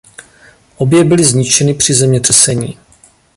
Obě 0.77 1.03
byly 1.03 1.23
zničeny 1.25 1.73
při 1.73 1.93
zemětřesení. 1.93 2.77